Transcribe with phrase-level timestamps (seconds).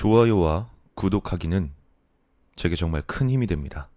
[0.00, 1.74] 좋아요와 구독하기는
[2.56, 3.90] 제게 정말 큰 힘이 됩니다.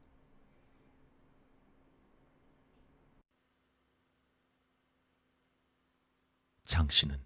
[6.66, 7.26] 장 씨는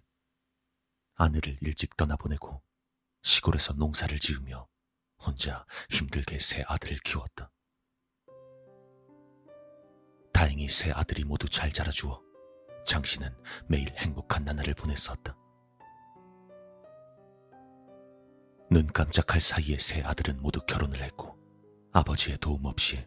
[1.16, 2.62] 아내를 일찍 떠나보내고
[3.24, 4.68] 시골에서 농사를 지으며
[5.20, 7.50] 혼자 힘들게 세 아들을 키웠다.
[10.32, 12.22] 다행히 세 아들이 모두 잘 자라주어
[12.86, 13.36] 장 씨는
[13.66, 15.36] 매일 행복한 나날을 보냈었다.
[18.70, 21.38] 눈 깜짝할 사이에 세 아들은 모두 결혼을 했고
[21.92, 23.02] 아버지의 도움 없이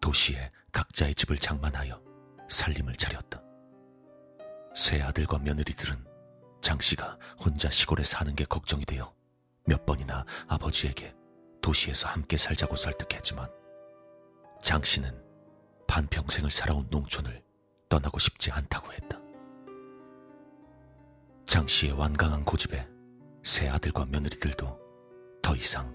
[0.00, 2.02] 도시에 각자의 집을 장만하여
[2.48, 3.42] 살림을 차렸다.
[4.74, 6.06] 세 아들과 며느리들은
[6.62, 9.14] 장 씨가 혼자 시골에 사는 게 걱정이 되어
[9.66, 11.14] 몇 번이나 아버지에게
[11.60, 13.48] 도시에서 함께 살자고 설득했지만
[14.62, 15.22] 장 씨는
[15.88, 17.42] 반평생을 살아온 농촌을
[17.90, 19.20] 떠나고 싶지 않다고 했다.
[21.46, 22.88] 장 씨의 완강한 고집에
[23.44, 24.80] 세 아들과 며느리들도
[25.42, 25.92] 더 이상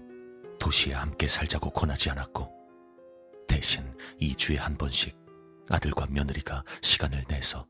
[0.60, 2.48] 도시에 함께 살자고 권하지 않았고
[3.48, 5.16] 대신 2주에 한 번씩
[5.68, 7.66] 아들과 며느리가 시간을 내서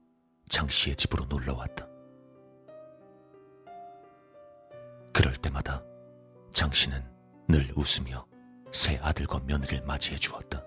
[0.49, 1.87] 장 씨의 집으로 놀러 왔다.
[5.13, 5.83] 그럴 때마다
[6.53, 7.03] 장 씨는
[7.49, 8.27] 늘 웃으며
[8.73, 10.65] 새 아들과 며느리를 맞이해 주었다.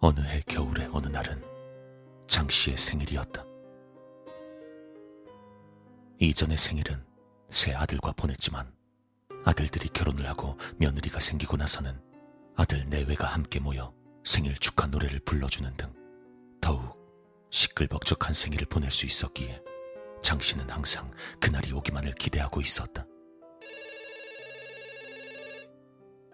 [0.00, 1.42] 어느 해 겨울의 어느 날은
[2.28, 3.45] 장 씨의 생일이었다.
[6.18, 7.04] 이전의 생일은
[7.50, 8.72] 새 아들과 보냈지만
[9.44, 12.00] 아들들이 결혼을 하고 며느리가 생기고 나서는
[12.56, 15.92] 아들 내외가 함께 모여 생일 축하 노래를 불러주는 등
[16.60, 16.96] 더욱
[17.50, 19.62] 시끌벅적한 생일을 보낼 수 있었기에
[20.22, 23.06] 장 씨는 항상 그날이 오기만을 기대하고 있었다.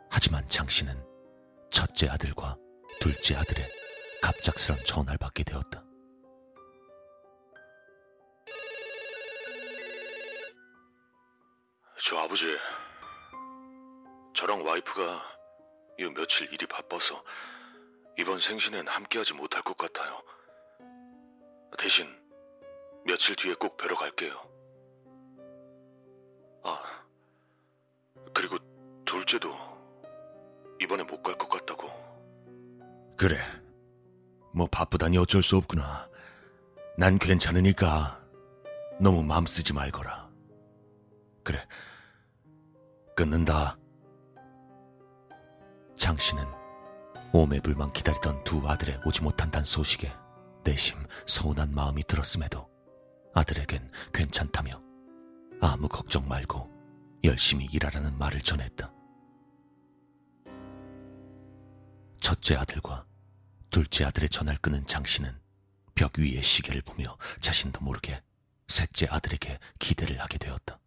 [0.09, 0.97] 하지만 장 씨는
[1.71, 2.57] 첫째 아들과
[3.01, 3.69] 둘째 아들의
[4.23, 5.85] 갑작스런 전화를 받게 되었다.
[12.13, 12.45] 저 아버지,
[14.35, 15.23] 저랑 와이프가
[15.99, 17.25] 이 며칠 일이 바빠서
[18.19, 20.21] 이번 생신엔 함께하지 못할 것 같아요.
[21.79, 22.07] 대신
[23.07, 24.39] 며칠 뒤에 꼭 뵈러 갈게요.
[26.65, 26.83] 아,
[28.35, 28.59] 그리고
[29.07, 29.57] 둘째도
[30.83, 31.89] 이번에 못 갈 것 같다고.
[33.17, 33.39] 그래.
[34.53, 36.11] 뭐 바쁘다니 어쩔 수 없구나.
[36.99, 38.23] 난 괜찮으니까
[39.01, 40.22] 너무 마음 쓰지 말거라.
[43.23, 43.79] 끊는다.
[45.97, 46.45] 장 씨는
[47.33, 50.13] 오매불만 기다리던 두 아들의 오지 못한다는 소식에
[50.65, 52.69] 내심 서운한 마음이 들었음에도
[53.33, 54.83] 아들에겐 괜찮다며
[55.61, 56.69] 아무 걱정 말고
[57.23, 58.93] 열심히 일하라는 말을 전했다.
[62.21, 63.07] 첫째 아들과
[63.71, 65.33] 둘째 아들의 전화를 끊은 장 씨는
[65.95, 68.21] 벽 위의 시계를 보며 자신도 모르게
[68.67, 70.82] 셋째 아들에게 기대를 하게 되었다.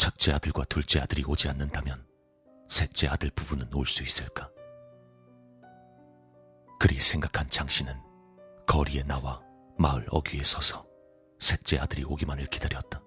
[0.00, 2.02] 첫째 아들과 둘째 아들이 오지 않는다면
[2.68, 4.50] 셋째 아들 부부는 올 수 있을까?
[6.78, 7.92] 그리 생각한 장 씨는
[8.66, 9.42] 거리에 나와
[9.76, 10.86] 마을 어귀에 서서
[11.38, 13.02] 셋째 아들이 오기만을 기다렸다.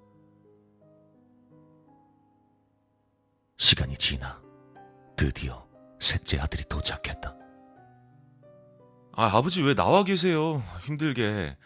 [3.57, 4.39] 시간이 지나
[5.17, 5.67] 드디어
[5.99, 7.35] 셋째 아들이 도착했다.
[9.13, 10.61] 아, 아버지 왜 나와 계세요?
[10.83, 11.57] 힘들게.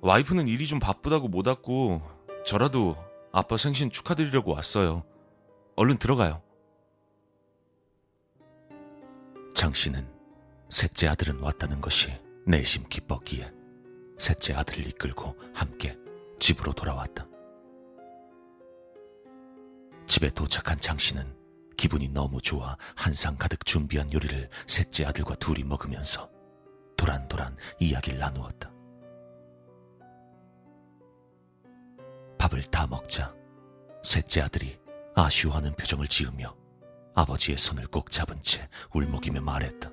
[0.00, 2.00] 와이프는 일이 좀 바쁘다고 못 왔고,
[2.46, 2.96] 저라도
[3.36, 5.02] 아빠 생신 축하드리려고 왔어요.
[5.74, 6.40] 얼른 들어가요.
[9.56, 10.08] 장 씨는
[10.70, 12.12] 셋째 아들은 왔다는 것이
[12.46, 13.52] 내심 기뻤기에
[14.18, 15.98] 셋째 아들을 이끌고 함께
[16.38, 17.26] 집으로 돌아왔다.
[20.06, 21.36] 집에 도착한 장 씨는
[21.76, 26.30] 기분이 너무 좋아 한상 가득 준비한 요리를 셋째 아들과 둘이 먹으면서
[26.96, 28.73] 도란도란 이야기를 나누었다.
[32.44, 33.34] 밥을 다 먹자
[34.02, 34.78] 셋째 아들이
[35.14, 36.54] 아쉬워하는 표정을 지으며
[37.14, 39.90] 아버지의 손을 꼭 잡은 채 울먹이며 말했다.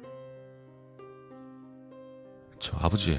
[2.60, 3.18] 저 아버지.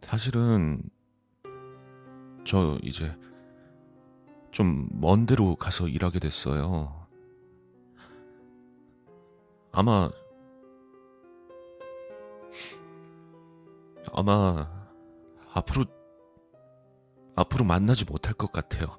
[0.00, 0.82] 사실은
[2.44, 3.16] 저 이제
[4.50, 7.06] 좀 먼 데로 가서 일하게 됐어요.
[9.72, 10.10] 아마
[14.12, 14.84] 아마
[15.54, 15.84] 앞으로
[17.36, 18.98] 앞으로 만나지 못할 것 같아요.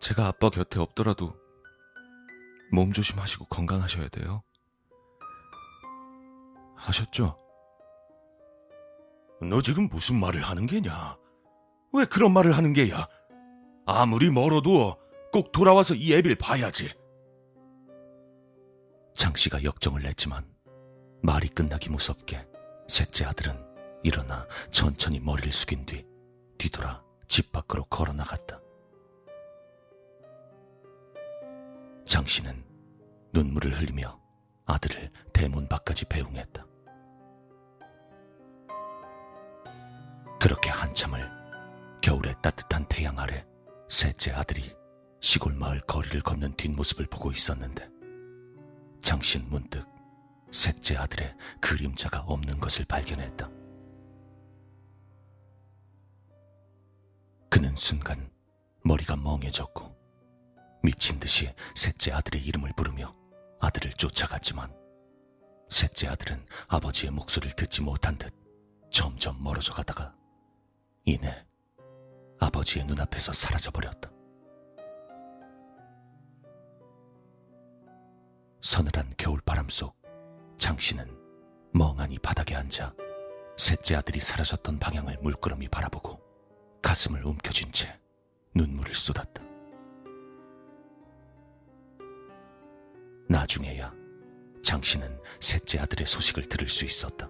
[0.00, 1.34] 제가 아빠 곁에 없더라도
[2.72, 4.42] 몸 조심하시고 건강하셔야 돼요.
[6.76, 7.36] 아셨죠?
[9.42, 11.16] 너 지금 무슨 말을 하는 게냐?
[11.92, 13.06] 왜 그런 말을 하는 게야?
[13.84, 14.96] 아무리 멀어도
[15.32, 16.94] 꼭 돌아와서 이 애비를 봐야지.
[19.14, 20.55] 장 씨가 역정을 냈지만
[21.26, 22.46] 말이 끝나기 무섭게
[22.86, 23.60] 셋째 아들은
[24.04, 26.06] 일어나 천천히 머리를 숙인 뒤
[26.56, 28.60] 뒤돌아 집 밖으로 걸어 나갔다.
[32.04, 32.64] 장 씨는
[33.32, 34.20] 눈물을 흘리며
[34.66, 36.64] 아들을 대문 밖까지 배웅했다.
[40.40, 41.28] 그렇게 한참을
[42.02, 43.44] 겨울의 따뜻한 태양 아래
[43.88, 44.72] 셋째 아들이
[45.20, 47.90] 시골 마을 거리를 걷는 뒷모습을 보고 있었는데
[49.02, 49.95] 장신 문득
[50.52, 53.50] 셋째 아들의 그림자가 없는 것을 발견했다.
[57.50, 58.30] 그는 순간
[58.84, 59.96] 머리가 멍해졌고
[60.82, 63.14] 미친 듯이 셋째 아들의 이름을 부르며
[63.60, 64.74] 아들을 쫓아갔지만
[65.68, 68.32] 셋째 아들은 아버지의 목소리를 듣지 못한 듯
[68.90, 70.14] 점점 멀어져 가다가
[71.04, 71.44] 이내
[72.38, 74.10] 아버지의 눈앞에서 사라져버렸다.
[78.62, 79.96] 서늘한 겨울바람 속
[80.58, 81.06] 장씨는
[81.72, 82.94] 멍하니 바닥에 앉아
[83.56, 86.20] 셋째 아들이 사라졌던 방향을 물끄러미 바라보고
[86.82, 87.98] 가슴을 움켜쥔 채
[88.54, 89.42] 눈물을 쏟았다.
[93.28, 93.92] 나중에야
[94.62, 97.28] 장씨는 셋째 아들의 소식을 들을 수 있었다.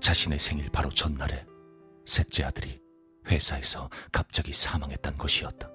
[0.00, 1.46] 자신의 생일 바로 전날에
[2.04, 2.80] 셋째 아들이
[3.26, 5.70] 회사에서 갑자기 사망했단 것이었다.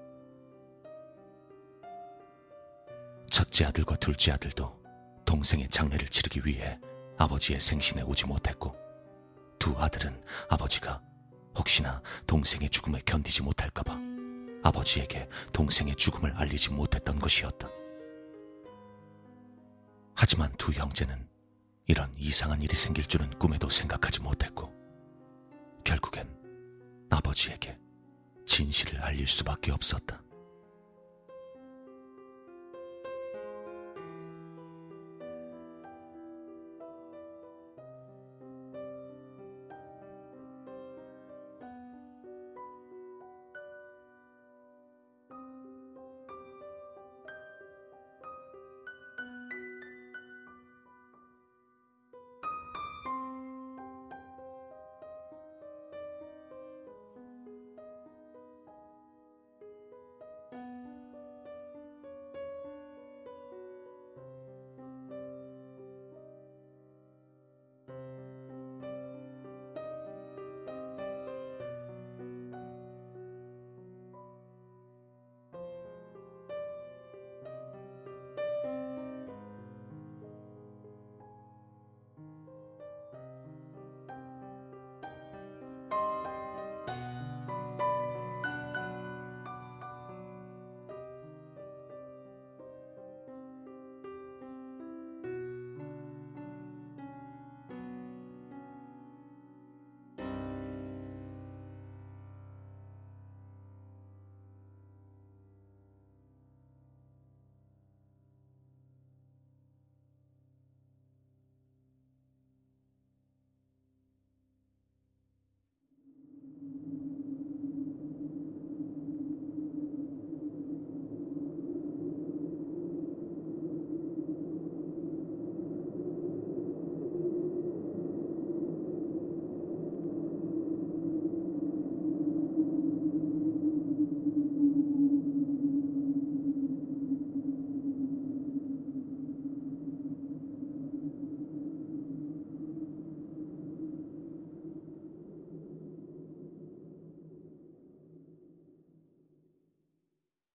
[3.50, 4.80] 첫째 아들과 둘째 아들도
[5.26, 6.78] 동생의 장례를 치르기 위해
[7.18, 8.76] 아버지의 생신에 오지 못했고
[9.58, 11.02] 두 아들은 아버지가
[11.58, 13.98] 혹시나 동생의 죽음에 견디지 못할까봐
[14.62, 17.68] 아버지에게 동생의 죽음을 알리지 못했던 것이었다.
[20.14, 21.28] 하지만 두 형제는
[21.86, 24.72] 이런 이상한 일이 생길 줄은 꿈에도 생각하지 못했고
[25.82, 26.28] 결국엔
[27.10, 27.78] 아버지에게
[28.46, 30.22] 진실을 알릴 수밖에 없었다.